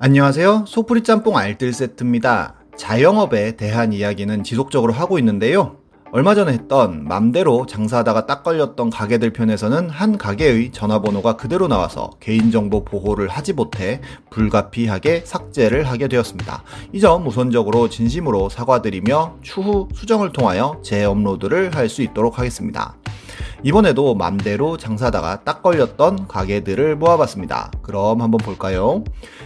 안녕하세요. 0.00 0.64
소프리 0.68 1.02
짬뽕 1.02 1.36
알뜰 1.36 1.72
세트입니다. 1.72 2.54
자영업에 2.76 3.56
대한 3.56 3.92
이야기는 3.92 4.44
지속적으로 4.44 4.92
하고 4.92 5.18
있는데요. 5.18 5.76
얼마 6.10 6.34
전에 6.34 6.52
했던 6.52 7.04
맘대로 7.04 7.66
장사하다가 7.66 8.24
딱 8.24 8.42
걸렸던 8.42 8.88
가게들 8.88 9.32
편에서는 9.34 9.90
한 9.90 10.16
가게의 10.16 10.70
전화번호가 10.72 11.36
그대로 11.36 11.68
나와서 11.68 12.10
개인정보 12.20 12.84
보호를 12.84 13.28
하지 13.28 13.52
못해 13.52 14.00
불가피하게 14.30 15.24
삭제를 15.26 15.82
하게 15.88 16.08
되었습니다. 16.08 16.62
이 16.94 17.00
점 17.00 17.26
우선적으로 17.26 17.90
진심으로 17.90 18.48
사과드리며 18.48 19.38
추후 19.42 19.88
수정을 19.94 20.32
통하여 20.32 20.80
재업로드를 20.82 21.74
할 21.74 21.88
수 21.90 22.02
있도록 22.02 22.38
하겠습니다. 22.38 22.94
이번에도 23.64 24.14
맘대로 24.14 24.76
장사다가 24.76 25.42
딱 25.42 25.62
걸렸던 25.62 26.28
가게들을 26.28 26.94
모아봤습니다. 26.96 27.72
그럼 27.82 28.22
한번 28.22 28.38
볼까요? 28.38 29.02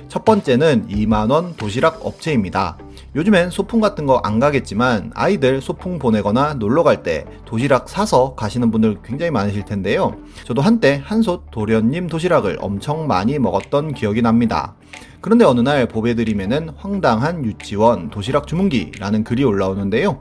첫 0.09 0.25
번째는 0.27 0.89
2만원 0.89 1.57
도시락 1.57 2.05
업체입니다. 2.05 2.77
요즘엔 3.17 3.51
소풍 3.51 3.81
같은 3.81 4.07
거 4.07 4.21
안 4.25 4.39
가겠지만 4.39 5.13
아이들 5.15 5.61
소풍 5.61 5.99
보내거나 5.99 6.55
놀러 6.55 6.83
갈 6.83 7.03
때 7.03 7.25
도시락 7.47 7.89
사서 7.89 8.35
가시는 8.35 8.71
분들 8.71 8.99
굉장히 9.03 9.31
많으실 9.31 9.65
텐데요. 9.65 10.15
저도 10.45 10.61
한때 10.61 11.01
한솥 11.05 11.51
도련님 11.51 12.09
도시락을 12.09 12.59
엄청 12.61 13.07
많이 13.07 13.39
먹었던 13.39 13.95
기억이 13.95 14.21
납니다. 14.23 14.75
그런데 15.23 15.45
어느 15.45 15.61
날 15.61 15.87
보배드림에는 15.87 16.71
황당한 16.77 17.45
유치원 17.45 18.11
도시락 18.11 18.47
주문기라는 18.47 19.25
글이 19.25 19.45
올라오는데요. 19.45 20.21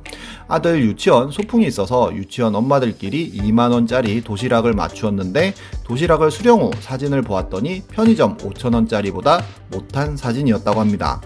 아들 0.51 0.83
유치원 0.83 1.31
소풍이 1.31 1.65
있어서 1.67 2.13
유치원 2.13 2.55
엄마들끼리 2.55 3.31
2만원짜리 3.31 4.21
도시락을 4.21 4.73
맞추었는데 4.73 5.53
도시락을 5.85 6.29
수령 6.29 6.59
후 6.59 6.71
사진을 6.77 7.21
보았더니 7.21 7.83
편의점 7.89 8.35
5천원짜리보다 8.35 9.41
못한 9.71 10.17
사진이었다고 10.17 10.81
합니다. 10.81 11.21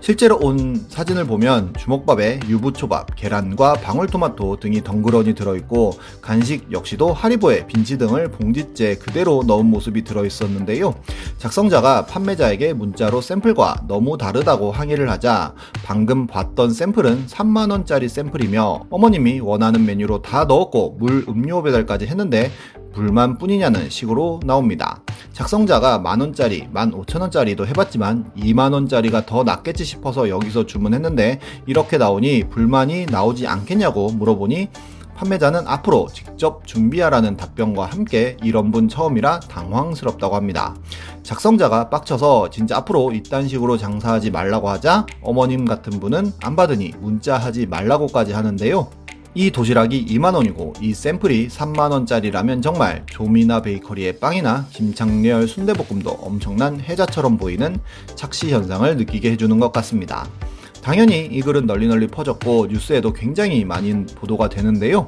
실제로 0.00 0.38
온 0.40 0.86
사진을 0.88 1.26
보면 1.26 1.74
주먹밥에 1.78 2.40
유부초밥, 2.48 3.16
계란과 3.16 3.74
방울토마토 3.74 4.56
등이 4.56 4.82
덩그러니 4.82 5.34
들어있고 5.34 5.92
간식 6.22 6.72
역시도 6.72 7.12
하리보에 7.12 7.66
빈치 7.66 7.98
등을 7.98 8.30
봉지째 8.30 8.96
그대로 8.96 9.42
넣은 9.46 9.66
모습이 9.66 10.02
들어있었는데요. 10.04 10.94
작성자가 11.36 12.06
판매자에게 12.06 12.72
문자로 12.72 13.20
샘플과 13.20 13.84
너무 13.88 14.16
다르다고 14.16 14.72
항의를 14.72 15.10
하자 15.10 15.54
방금 15.84 16.26
봤던 16.26 16.72
샘플은 16.72 17.26
3만원짜리 17.26 18.08
샘플이며 18.08 18.86
어머님이 18.88 19.40
원하는 19.40 19.84
메뉴로 19.84 20.22
다 20.22 20.44
넣었고 20.44 20.96
물 20.98 21.26
음료 21.28 21.62
배달까지 21.62 22.06
했는데 22.06 22.50
불만 22.92 23.38
뿐이냐는 23.38 23.88
식으로 23.88 24.40
나옵니다. 24.44 25.02
작성자가 25.32 25.98
만원짜리, 25.98 26.68
만오천원짜리도 26.72 27.66
해봤지만 27.66 28.32
2만원짜리가 28.36 29.26
더 29.26 29.44
낫겠지 29.44 29.84
싶어서 29.84 30.28
여기서 30.28 30.66
주문했는데 30.66 31.40
이렇게 31.66 31.98
나오니 31.98 32.50
불만이 32.50 33.06
나오지 33.06 33.46
않겠냐고 33.46 34.08
물어보니 34.10 34.68
판매자는 35.20 35.68
앞으로 35.68 36.08
직접 36.10 36.66
준비하라는 36.66 37.36
답변과 37.36 37.84
함께 37.84 38.38
이런 38.42 38.72
분 38.72 38.88
처음이라 38.88 39.40
당황스럽다고 39.40 40.34
합니다. 40.34 40.74
작성자가 41.22 41.90
빡쳐서 41.90 42.48
진짜 42.48 42.78
앞으로 42.78 43.12
이딴 43.12 43.46
식으로 43.46 43.76
장사하지 43.76 44.30
말라고 44.30 44.70
하자 44.70 45.04
어머님 45.20 45.66
같은 45.66 46.00
분은 46.00 46.32
안 46.42 46.56
받으니 46.56 46.94
문자하지 47.00 47.66
말라고까지 47.66 48.32
하는데요. 48.32 48.88
이 49.32 49.52
도시락이 49.52 50.06
2만원이고 50.06 50.82
이 50.82 50.92
샘플이 50.92 51.48
3만원짜리라면 51.48 52.62
정말 52.62 53.04
조미나 53.06 53.62
베이커리의 53.62 54.18
빵이나 54.18 54.66
김창렬 54.72 55.46
순대볶음도 55.46 56.10
엄청난 56.10 56.80
해자처럼 56.80 57.36
보이는 57.36 57.78
착시 58.16 58.50
현상을 58.50 58.96
느끼게 58.96 59.30
해주는 59.32 59.60
것 59.60 59.70
같습니다. 59.70 60.28
당연히 60.82 61.26
이 61.26 61.42
글은 61.42 61.66
널리 61.66 61.86
널리 61.86 62.08
퍼졌고 62.08 62.66
뉴스에도 62.70 63.12
굉장히 63.12 63.64
많이 63.64 64.04
보도가 64.06 64.48
되는데요. 64.48 65.06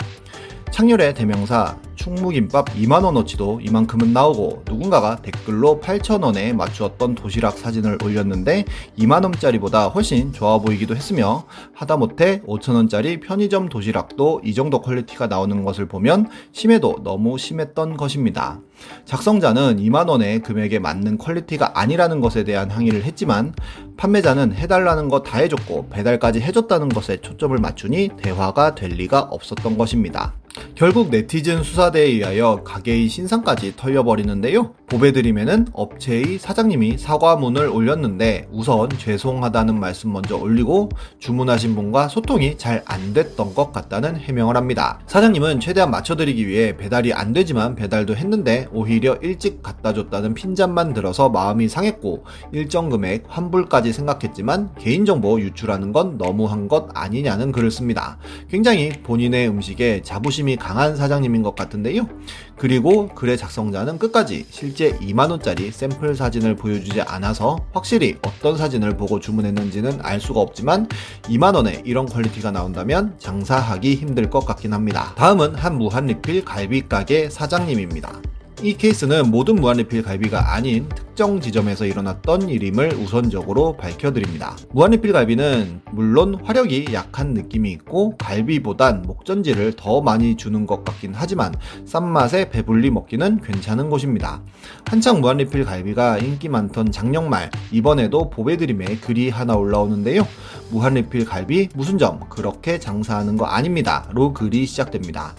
창렬의 0.70 1.14
대명사 1.14 1.76
충무김밥 1.96 2.66
2만원어치도 2.74 3.66
이만큼은 3.66 4.12
나오고 4.12 4.64
누군가가 4.66 5.16
댓글로 5.16 5.80
8천원에 5.82 6.52
맞추었던 6.54 7.14
도시락 7.14 7.56
사진을 7.58 7.98
올렸는데 8.04 8.64
2만원짜리보다 8.98 9.92
훨씬 9.94 10.32
좋아 10.32 10.58
보이기도 10.58 10.94
했으며 10.94 11.44
하다못해 11.74 12.42
5천원짜리 12.42 13.20
편의점 13.22 13.68
도시락도 13.68 14.42
이 14.44 14.52
정도 14.54 14.80
quality가 14.80 15.28
나오는 15.28 15.64
것을 15.64 15.86
보면 15.88 16.28
심해도 16.52 16.98
너무 17.02 17.38
심했던 17.38 17.96
것입니다. 17.96 18.60
작성자는 19.04 19.76
2만원의 19.78 20.42
금액에 20.42 20.80
맞는 20.80 21.18
quality가 21.18 21.78
아니라는 21.78 22.20
것에 22.20 22.42
대한 22.44 22.68
항의를 22.70 23.04
했지만 23.04 23.54
판매자는 23.96 24.52
해달라는 24.54 25.08
거 25.08 25.22
다 25.22 25.38
해줬고 25.38 25.88
배달까지 25.90 26.40
해줬다는 26.40 26.88
것에 26.88 27.18
초점을 27.18 27.56
맞추니 27.56 28.10
대화가 28.16 28.74
될 28.74 28.90
리가 28.90 29.20
없었던 29.20 29.78
것입니다. 29.78 30.34
결국 30.74 31.08
네티즌 31.10 31.62
수사 31.62 31.81
대에 31.90 32.04
의하여 32.04 32.62
가게의 32.64 33.08
신상까지 33.08 33.76
털려버리는데요. 33.76 34.74
보배드림에는 34.86 35.68
업체의 35.72 36.38
사장님이 36.38 36.98
사과문을 36.98 37.68
올렸는데 37.68 38.48
우선 38.52 38.90
죄송하다는 38.90 39.80
말씀 39.80 40.12
먼저 40.12 40.36
올리고 40.36 40.90
주문하신 41.18 41.74
분과 41.74 42.08
소통이 42.08 42.58
잘 42.58 42.82
안 42.92 43.12
됐던 43.14 43.54
것 43.54 43.72
같다는 43.72 44.16
해명을 44.16 44.56
합니다. 44.56 45.00
사장님은 45.06 45.60
최대한 45.60 45.90
맞춰드리기 45.90 46.46
위해 46.46 46.76
배달이 46.76 47.12
안 47.12 47.32
되지만 47.32 47.74
배달도 47.74 48.16
했는데 48.16 48.66
오히려 48.72 49.16
일찍 49.22 49.62
갖다 49.62 49.92
줬다는 49.92 50.34
핀잔만 50.34 50.92
들어서 50.92 51.28
마음이 51.28 51.68
상했고 51.68 52.24
일정 52.52 52.90
금액 52.90 53.24
환불까지 53.28 53.92
생각했지만 53.92 54.74
개인정보 54.78 55.40
유출하는 55.40 55.92
건 55.92 56.18
너무한 56.18 56.68
것 56.68 56.88
아니냐는 56.94 57.52
글을 57.52 57.70
씁니다. 57.70 58.18
굉장히 58.50 58.90
본인의 59.02 59.48
음식에 59.48 60.02
자부심이 60.02 60.56
강한 60.56 60.96
사장님인 60.96 61.42
것 61.42 61.54
같 61.54 61.71
은데요. 61.74 62.08
그리고 62.56 63.08
글의 63.08 63.36
작성자는 63.36 63.98
끝까지 63.98 64.46
실제 64.50 64.92
2만원짜리 64.98 65.70
샘플 65.72 66.14
사진을 66.14 66.56
보여주지 66.56 67.00
않아서 67.02 67.58
확실히 67.72 68.16
어떤 68.22 68.56
사진을 68.56 68.96
보고 68.96 69.20
주문했는지는 69.20 70.00
알 70.02 70.20
수가 70.20 70.40
없지만 70.40 70.88
2만원에 71.24 71.82
이런 71.84 72.06
quality가 72.06 72.50
나온다면 72.50 73.14
장사하기 73.18 73.94
힘들 73.94 74.30
것 74.30 74.44
같긴 74.44 74.72
합니다. 74.72 75.14
다음은 75.16 75.54
한 75.54 75.78
무한 75.78 76.06
리필 76.06 76.44
갈비 76.44 76.88
가게 76.88 77.30
사장님입니다. 77.30 78.20
이 78.62 78.76
케이스는 78.76 79.32
모든 79.32 79.56
무한리필 79.56 80.04
갈비가 80.04 80.54
아닌 80.54 80.88
특정 80.94 81.40
지점에서 81.40 81.84
일어났던 81.84 82.48
일임을 82.48 82.94
우선적으로 82.94 83.76
밝혀드립니다. 83.76 84.56
무한리필 84.70 85.12
갈비는 85.12 85.80
물론 85.90 86.36
화력이 86.44 86.86
약한 86.92 87.34
느낌이 87.34 87.72
있고 87.72 88.16
갈비보단 88.18 89.02
목전지를 89.02 89.72
더 89.72 90.00
많이 90.00 90.36
주는 90.36 90.64
것 90.64 90.84
같긴 90.84 91.12
하지만 91.12 91.52
싼 91.84 92.06
맛에 92.08 92.50
배불리 92.50 92.90
먹기는 92.90 93.40
괜찮은 93.40 93.90
곳입니다. 93.90 94.40
한창 94.86 95.20
무한리필 95.20 95.64
갈비가 95.64 96.18
인기 96.18 96.48
많던 96.48 96.92
작년 96.92 97.28
말 97.28 97.50
이번에도 97.72 98.30
보배드림에 98.30 98.98
글이 98.98 99.30
하나 99.30 99.56
올라오는데요. 99.56 100.24
무한리필 100.70 101.24
갈비 101.24 101.70
무슨 101.74 101.98
점 101.98 102.20
그렇게 102.28 102.78
장사하는 102.78 103.36
거 103.36 103.46
아닙니다. 103.46 104.08
로 104.12 104.32
글이 104.32 104.66
시작됩니다. 104.66 105.34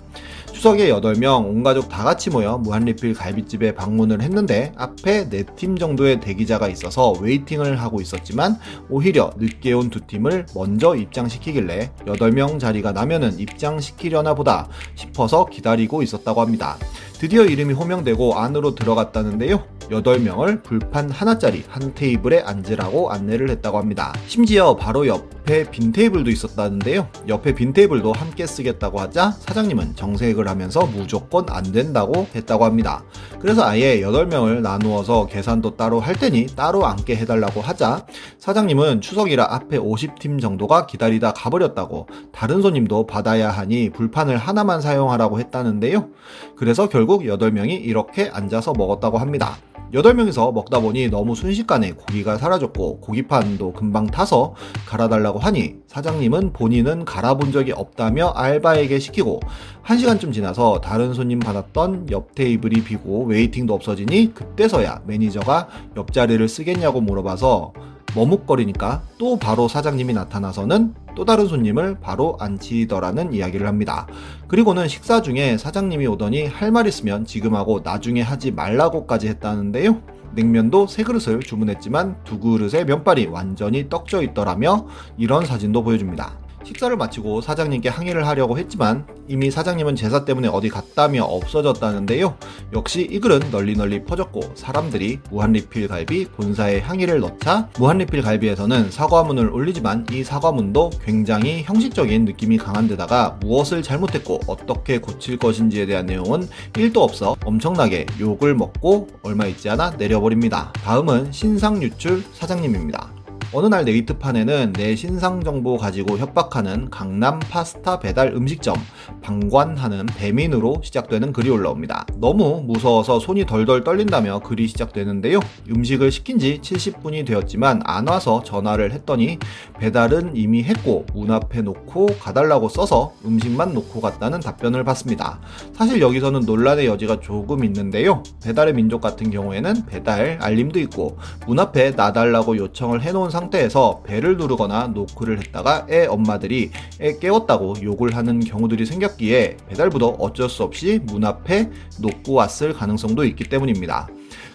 추석에 0.63 0.93
8명 0.93 1.45
온 1.45 1.61
가족 1.61 1.89
다 1.89 2.05
같이 2.05 2.29
모여 2.29 2.57
무한리필 2.57 3.15
갈비집에 3.15 3.75
방문을 3.75 4.21
했는데 4.21 4.71
앞에 4.77 5.27
4팀 5.27 5.77
정도의 5.77 6.21
대기자가 6.21 6.69
있어서 6.69 7.11
waiting을 7.19 7.81
하고 7.81 7.99
있었지만 7.99 8.57
오히려 8.89 9.33
늦게 9.35 9.73
온 9.73 9.89
두 9.89 9.99
팀을 9.99 10.45
먼저 10.55 10.95
입장시키길래 10.95 11.91
8명 12.05 12.61
자리가 12.61 12.93
나면은 12.93 13.37
입장시키려나 13.39 14.35
보다 14.35 14.69
싶어서 14.95 15.47
기다리고 15.47 16.01
있었다고 16.01 16.39
합니다. 16.39 16.77
드디어 17.19 17.43
이름이 17.43 17.73
호명되고 17.73 18.35
안으로 18.35 18.73
들어갔다는데요. 18.73 19.63
8명을 19.89 20.63
불판 20.63 21.09
하나짜리 21.09 21.63
한 21.67 21.93
테이블에 21.93 22.41
앉으라고 22.41 23.11
안내를 23.11 23.49
했다고 23.49 23.77
합니다. 23.77 24.13
심지어 24.27 24.75
바로 24.75 25.07
옆에 25.07 25.69
빈 25.69 25.91
테이블도 25.91 26.29
있었다는데요. 26.31 27.07
옆에 27.27 27.53
빈 27.53 27.73
테이블도 27.73 28.13
함께 28.13 28.45
쓰겠다고 28.45 28.99
하자 28.99 29.31
사장님은 29.31 29.95
정색을 29.95 30.47
하면서 30.53 30.85
무조건 30.85 31.45
안 31.49 31.63
된다고 31.71 32.27
했다고 32.33 32.63
합니다. 32.63 33.03
그래서 33.39 33.63
아예 33.63 33.99
8명을 34.01 34.61
나누어서 34.61 35.25
계산도 35.25 35.75
따로 35.75 35.99
할 35.99 36.15
테니 36.15 36.47
따로 36.55 36.85
앉게 36.85 37.15
해달라고 37.15 37.59
하자 37.59 38.05
사장님은 38.37 39.01
추석이라 39.01 39.47
앞에 39.49 39.77
50팀 39.79 40.39
정도가 40.39 40.85
기다리다 40.85 41.33
가버렸다고 41.33 42.07
다른 42.31 42.61
손님도 42.61 43.07
받아야 43.07 43.49
하니 43.49 43.89
불판을 43.89 44.37
하나만 44.37 44.79
사용하라고 44.79 45.39
했다는데요. 45.39 46.09
그래서 46.55 46.87
결국 46.87 47.23
8명이 47.23 47.83
이렇게 47.83 48.29
앉아서 48.31 48.73
먹었다고 48.77 49.17
합니다. 49.17 49.57
8명이서 49.93 50.53
먹다 50.53 50.79
보니 50.79 51.09
너무 51.09 51.35
순식간에 51.35 51.91
고기가 51.91 52.37
사라졌고 52.37 52.99
고기판도 52.99 53.73
금방 53.73 54.07
타서 54.07 54.55
갈아달라고 54.87 55.37
하니 55.37 55.75
사장님은 55.87 56.53
본인은 56.53 57.05
갈아본 57.05 57.51
적이 57.51 57.73
없다며 57.73 58.29
알바에게 58.29 58.97
시키고 58.97 59.39
1시간쯤 59.85 60.33
지나서 60.33 60.79
다른 60.79 61.13
손님 61.13 61.39
받았던 61.39 62.07
옆 62.11 62.35
테이블이 62.35 62.83
비고 62.83 63.25
waiting도 63.25 63.73
없어지니 63.73 64.33
그때서야 64.33 65.01
매니저가 65.05 65.67
옆자리를 65.97 66.47
쓰겠냐고 66.47 67.01
물어봐서 67.01 67.73
머뭇거리니까 68.15 69.01
또 69.17 69.37
바로 69.37 69.67
사장님이 69.67 70.13
나타나서는 70.13 70.93
또 71.15 71.25
다른 71.25 71.47
손님을 71.47 71.97
바로 71.99 72.37
앉히더라는 72.39 73.33
이야기를 73.33 73.67
합니다. 73.67 74.07
그리고는 74.47 74.87
식사 74.87 75.21
중에 75.21 75.57
사장님이 75.57 76.07
오더니 76.07 76.45
할 76.47 76.71
말 76.71 76.87
있으면 76.87 77.25
지금 77.25 77.55
하고 77.55 77.81
나중에 77.83 78.21
하지 78.21 78.51
말라고까지 78.51 79.27
했다는데요. 79.27 80.01
냉면도 80.33 80.87
세 80.87 81.03
그릇을 81.03 81.39
주문했지만 81.41 82.15
두 82.23 82.39
그릇의 82.39 82.85
면발이 82.85 83.27
완전히 83.27 83.89
떡져 83.89 84.23
있더라며 84.23 84.87
이런 85.17 85.45
사진도 85.45 85.83
보여줍니다. 85.83 86.42
식사를 86.63 86.95
마치고 86.95 87.41
사장님께 87.41 87.89
항의를 87.89 88.27
하려고 88.27 88.57
했지만 88.57 89.05
이미 89.27 89.51
사장님은 89.51 89.95
제사 89.95 90.25
때문에 90.25 90.47
어디 90.47 90.69
갔다며 90.69 91.23
없어졌다는데요. 91.23 92.37
역시 92.73 93.07
이 93.09 93.19
글은 93.19 93.51
널리 93.51 93.75
널리 93.75 94.03
퍼졌고 94.03 94.53
사람들이 94.55 95.19
무한리필 95.29 95.87
갈비 95.87 96.25
본사에 96.25 96.79
항의를 96.79 97.19
넣자 97.19 97.69
무한리필 97.77 98.21
갈비에서는 98.21 98.91
사과문을 98.91 99.49
올리지만 99.49 100.05
이 100.11 100.23
사과문도 100.23 100.91
굉장히 101.03 101.63
형식적인 101.63 102.25
느낌이 102.25 102.57
강한 102.57 102.87
데다가 102.87 103.37
무엇을 103.41 103.81
잘못했고 103.81 104.41
어떻게 104.47 104.99
고칠 104.99 105.37
것인지에 105.37 105.85
대한 105.85 106.05
내용은 106.05 106.47
1도 106.73 106.97
없어 106.97 107.35
엄청나게 107.45 108.05
욕을 108.19 108.55
먹고 108.55 109.07
얼마 109.23 109.45
있지 109.45 109.69
않아 109.69 109.91
내려버립니다. 109.91 110.73
다음은 110.83 111.31
신상 111.31 111.81
유출 111.81 112.23
사장님입니다. 112.33 113.22
어느 113.55 113.67
날 113.67 113.85
네이트판에는 113.85 114.73
내 114.73 114.95
신상 114.95 115.43
정보 115.43 115.77
가지고 115.77 116.17
협박하는 116.17 116.89
강남 116.89 117.37
파스타 117.37 117.99
배달 117.99 118.33
음식점 118.33 118.75
방관하는 119.21 120.07
배민으로 120.07 120.81
시작되는 120.83 121.31
글이 121.31 121.51
올라옵니다. 121.51 122.07
너무 122.15 122.63
무서워서 122.65 123.19
손이 123.19 123.45
덜덜 123.45 123.83
떨린다며 123.83 124.39
글이 124.39 124.67
시작되는데요. 124.69 125.39
음식을 125.69 126.11
시킨 126.11 126.39
지 126.39 126.61
70분이 126.63 127.27
되었지만 127.27 127.81
안 127.85 128.07
와서 128.07 128.41
전화를 128.41 128.91
했더니 128.91 129.37
배달은 129.77 130.35
이미 130.35 130.63
했고 130.63 131.05
문 131.13 131.29
앞에 131.29 131.61
놓고 131.61 132.07
가달라고 132.19 132.69
써서 132.69 133.13
음식만 133.23 133.75
놓고 133.75 134.01
갔다는 134.01 134.39
답변을 134.39 134.83
받습니다. 134.83 135.39
사실 135.73 136.01
여기서는 136.01 136.41
논란의 136.41 136.87
여지가 136.87 137.19
조금 137.19 137.63
있는데요. 137.65 138.23
배달의 138.43 138.73
민족 138.73 138.99
같은 138.99 139.29
경우에는 139.29 139.85
배달 139.85 140.39
알림도 140.41 140.79
있고 140.79 141.19
문 141.45 141.59
앞에 141.59 141.91
놔달라고 141.91 142.57
요청을 142.57 143.03
해놓은 143.03 143.29
상태 143.29 143.42
상태에서 143.43 144.01
배를 144.05 144.37
누르거나 144.37 144.87
노크를 144.87 145.39
했다가 145.39 145.87
애 145.89 146.05
엄마들이 146.05 146.71
애 147.01 147.17
깨웠다고 147.17 147.75
욕을 147.81 148.15
하는 148.15 148.39
경우들이 148.39 148.85
생겼기에 148.85 149.57
배달부도 149.67 150.17
어쩔 150.19 150.49
수 150.49 150.63
없이 150.63 150.99
문 151.03 151.25
앞에 151.25 151.69
놓고 151.99 152.33
왔을 152.33 152.73
가능성도 152.73 153.25
있기 153.25 153.45
때문입니다. 153.45 154.07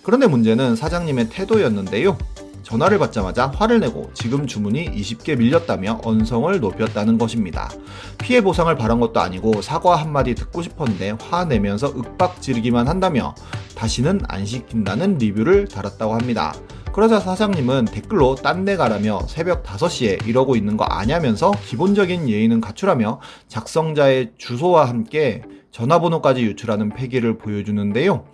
그런데 0.02 0.26
문제는 0.26 0.76
사장님의 0.76 1.28
태도였는데요. 1.30 2.16
전화를 2.62 2.98
받자마자 2.98 3.46
화를 3.46 3.80
내고 3.80 4.10
지금 4.12 4.46
주문이 4.46 4.90
20개 4.90 5.38
밀렸다며 5.38 6.00
언성을 6.04 6.60
높였다는 6.60 7.16
것입니다. 7.16 7.70
피해 8.18 8.42
보상을 8.42 8.74
바란 8.76 9.00
것도 9.00 9.20
아니고 9.20 9.62
사과 9.62 9.96
한마디 9.96 10.34
듣고 10.34 10.60
싶었는데 10.60 11.16
화내면서 11.18 11.94
윽박 11.96 12.42
지르기만 12.42 12.86
한다며 12.86 13.34
다시는 13.74 14.20
안 14.28 14.44
시킨다는 14.44 15.16
리뷰를 15.16 15.68
달았다고 15.68 16.14
합니다. 16.14 16.52
그러자 16.98 17.20
사장님은 17.20 17.84
댓글로 17.84 18.34
딴 18.34 18.64
데 18.64 18.76
가라며 18.76 19.20
새벽 19.28 19.62
5시에 19.62 20.26
이러고 20.26 20.56
있는 20.56 20.76
거 20.76 20.82
아냐면서 20.82 21.52
기본적인 21.52 22.28
예의는 22.28 22.60
갖추라며 22.60 23.20
작성자의 23.46 24.32
주소와 24.36 24.88
함께 24.88 25.42
전화번호까지 25.70 26.42
유출하는 26.42 26.88
폐기를 26.88 27.38
보여주는데요. 27.38 28.24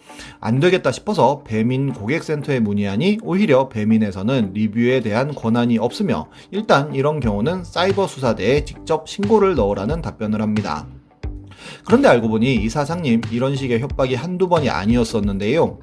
안 0.41 0.61
되겠다 0.61 0.93
싶어서 0.93 1.43
배민 1.45 1.93
고객센터에 1.93 2.61
문의하니 2.61 3.19
오히려 3.23 3.69
배민에서는 3.69 4.55
리뷰에 4.55 5.01
대한 5.01 5.35
권한이 5.35 5.77
없으며 5.77 6.29
일단 6.51 6.95
이런 6.95 7.21
경우는 7.21 7.65
사이버 7.65 8.07
수사대에 8.07 8.65
직접 8.65 9.07
신고를 9.07 9.57
넣으라는 9.57 10.01
답변을 10.01 10.41
합니다. 10.41 10.87
그런데 11.85 12.09
알고 12.09 12.29
보니 12.29 12.55
이 12.55 12.69
사장님 12.71 13.21
이런 13.31 13.57
식의 13.57 13.81
협박이 13.81 14.15
한두 14.15 14.49
번이 14.49 14.71
아니었었는데요. 14.71 15.81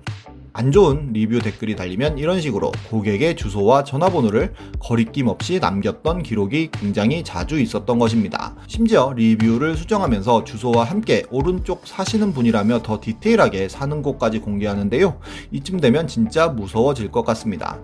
안 0.53 0.69
좋은 0.69 1.13
리뷰 1.13 1.39
댓글이 1.39 1.77
달리면 1.77 2.17
이런 2.17 2.41
식으로 2.41 2.73
고객의 2.89 3.37
주소와 3.37 3.85
전화번호를 3.85 4.53
거리낌 4.79 5.27
없이 5.27 5.59
남겼던 5.59 6.23
기록이 6.23 6.71
굉장히 6.73 7.23
자주 7.23 7.57
있었던 7.57 7.97
것입니다. 7.97 8.55
심지어 8.67 9.13
리뷰를 9.15 9.77
수정하면서 9.77 10.43
주소와 10.43 10.83
함께 10.83 11.23
오른쪽 11.31 11.87
사시는 11.87 12.33
분이라며 12.33 12.81
더 12.83 12.99
디테일하게 12.99 13.69
사는 13.69 14.01
곳까지 14.01 14.39
공개하는데요. 14.39 15.19
이쯤 15.51 15.79
되면 15.79 16.05
진짜 16.07 16.49
무서워질 16.49 17.11
것 17.11 17.23
같습니다. 17.23 17.79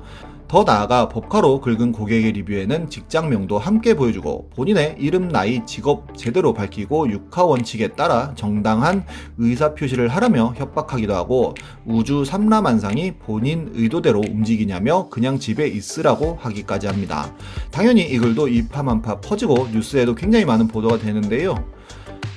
더 0.48 0.64
나아가 0.64 1.10
법카로 1.10 1.60
긁은 1.60 1.92
고객의 1.92 2.32
리뷰에는 2.32 2.90
직장명도 2.90 3.60
함께 3.60 3.96
보여주고 3.96 4.50
본인의 4.56 4.96
이름, 4.98 5.28
나이, 5.28 5.66
직업 5.66 6.18
제대로 6.18 6.54
밝히고 6.54 7.10
육하 7.12 7.44
원칙에 7.44 7.90
따라 7.90 8.32
정당한 8.36 9.04
의사 9.38 9.74
표시를 9.74 10.08
하라며 10.08 10.54
협박하기도 10.56 11.14
하고 11.14 11.54
우주 11.86 12.24
삼라만상이 12.24 13.16
본인 13.16 13.72
의도대로 13.74 14.22
움직이냐며 14.22 15.10
그냥 15.10 15.38
집에 15.38 15.68
있으라고 15.68 16.38
하기까지 16.40 16.88
합니다. 16.88 17.34
당연히 17.70 18.04
이 18.04 18.18
글도 18.18 18.48
이파만파 18.48 19.20
퍼지고 19.20 19.68
뉴스에도 19.74 20.16
굉장히 20.16 20.46
많은 20.46 20.70
보도가 20.70 20.98
되는데요. 20.98 21.56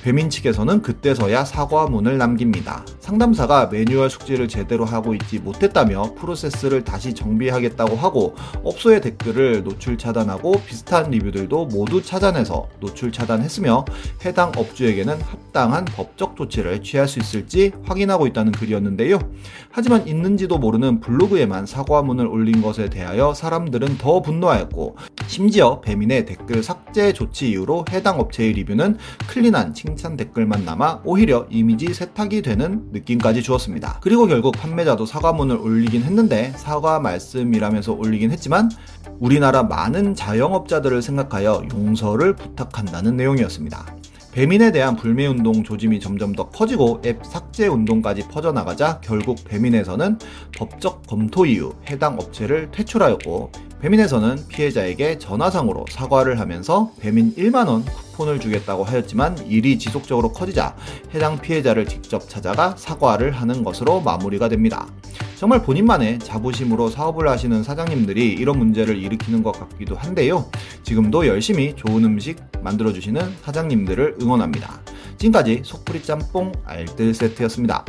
배민 0.01 0.31
측에서는 0.31 0.81
그때서야 0.81 1.45
사과문을 1.45 2.17
남깁니다. 2.17 2.83
상담사가 2.99 3.67
매뉴얼 3.67 4.09
숙지를 4.09 4.47
제대로 4.47 4.83
하고 4.83 5.13
있지 5.13 5.37
못했다며 5.37 6.15
프로세스를 6.15 6.83
다시 6.83 7.13
정비하겠다고 7.13 7.95
하고 7.95 8.35
업소의 8.63 9.01
댓글을 9.01 9.63
노출 9.63 9.99
차단하고 9.99 10.53
비슷한 10.65 11.11
리뷰들도 11.11 11.67
모두 11.67 12.01
찾아내서 12.01 12.67
노출 12.79 13.11
차단했으며 13.11 13.85
해당 14.25 14.51
업주에게는 14.57 15.21
합당한 15.21 15.85
법적 15.85 16.35
조치를 16.35 16.81
취할 16.81 17.07
수 17.07 17.19
있을지 17.19 17.71
확인하고 17.83 18.25
있다는 18.25 18.53
글이었는데요. 18.53 19.19
하지만 19.69 20.07
있는지도 20.07 20.57
모르는 20.57 20.99
블로그에만 20.99 21.67
사과문을 21.67 22.25
올린 22.25 22.63
것에 22.63 22.89
대하여 22.89 23.35
사람들은 23.35 23.99
더 23.99 24.21
분노하였고 24.21 24.97
심지어 25.27 25.79
배민의 25.81 26.25
댓글 26.25 26.63
삭제 26.63 27.13
조치 27.13 27.51
이후로 27.51 27.85
해당 27.91 28.19
업체의 28.19 28.53
리뷰는 28.53 28.97
clean한 29.27 29.75
칭 29.75 29.90
칭찬 29.91 30.15
댓글만 30.15 30.63
남아 30.63 31.01
오히려 31.03 31.45
이미지 31.49 31.93
세탁이 31.93 32.41
되는 32.43 32.87
느낌까지 32.93 33.43
주었습니다. 33.43 33.99
그리고 34.01 34.25
결국 34.25 34.53
판매자도 34.53 35.05
사과문을 35.05 35.57
올리긴 35.57 36.03
했는데 36.03 36.53
사과 36.55 36.99
말씀이라면서 36.99 37.93
올리긴 37.93 38.31
했지만 38.31 38.69
우리나라 39.19 39.63
많은 39.63 40.15
자영업자들을 40.15 41.01
생각하여 41.01 41.63
용서를 41.73 42.35
부탁한다는 42.35 43.17
내용이었습니다. 43.17 43.97
배민에 44.31 44.71
대한 44.71 44.95
불매 44.95 45.27
운동 45.27 45.61
조짐이 45.61 45.99
점점 45.99 46.31
더 46.31 46.47
커지고 46.49 47.01
앱 47.05 47.25
삭제 47.25 47.67
운동까지 47.67 48.29
퍼져나가자 48.29 49.01
결국 49.01 49.43
배민에서는 49.43 50.19
법적 50.57 51.05
검토 51.05 51.45
이후 51.45 51.73
해당 51.89 52.13
업체를 52.13 52.71
퇴출하였고 52.71 53.51
배민에서는 53.81 54.47
피해자에게 54.47 55.17
전화상으로 55.17 55.85
사과를 55.89 56.39
하면서 56.39 56.91
배민 56.99 57.33
1만원 57.35 57.83
쿠폰을 57.83 58.39
주겠다고 58.39 58.83
하였지만 58.83 59.47
일이 59.47 59.79
지속적으로 59.79 60.31
커지자 60.31 60.75
해당 61.15 61.41
피해자를 61.41 61.87
직접 61.87 62.29
찾아가 62.29 62.75
사과를 62.77 63.31
하는 63.31 63.63
것으로 63.63 64.01
마무리가 64.01 64.49
됩니다. 64.49 64.87
정말 65.35 65.63
본인만의 65.63 66.19
자부심으로 66.19 66.89
사업을 66.89 67.27
하시는 67.27 67.63
사장님들이 67.63 68.33
이런 68.33 68.59
문제를 68.59 68.95
일으키는 68.97 69.41
것 69.41 69.53
같기도 69.53 69.95
한데요. 69.95 70.45
지금도 70.83 71.25
열심히 71.25 71.75
좋은 71.75 72.05
음식 72.05 72.37
만들어주시는 72.61 73.37
사장님들을 73.41 74.17
응원합니다. 74.21 74.79
지금까지 75.17 75.61
속풀이 75.65 76.03
짬뽕 76.03 76.51
알뜰 76.65 77.15
세트였습니다. 77.15 77.83